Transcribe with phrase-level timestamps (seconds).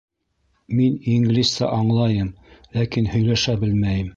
[0.77, 2.33] Мин инглизсә аңлайым,
[2.79, 4.09] ләкин һөйләшә белмәйем